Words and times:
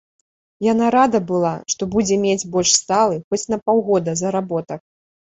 Яна 0.67 0.85
рада 0.95 1.19
была, 1.31 1.51
што 1.73 1.87
будзе 1.95 2.15
мець 2.23 2.47
больш 2.55 2.71
сталы, 2.79 3.19
хоць 3.33 3.43
на 3.55 3.59
паўгода, 3.69 4.15
заработак. 4.23 4.81